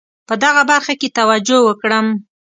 په 0.27 0.33
دغه 0.43 0.61
برخه 0.71 0.93
کې 0.99 1.13
توجه 1.17 1.57
وکړم. 1.63 2.05